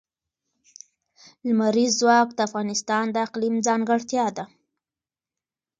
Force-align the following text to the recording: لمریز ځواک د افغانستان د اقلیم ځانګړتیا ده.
لمریز 1.45 1.91
ځواک 2.01 2.27
د 2.33 2.39
افغانستان 2.47 3.05
د 3.11 3.15
اقلیم 3.25 3.55
ځانګړتیا 3.67 4.25
ده. 4.37 4.45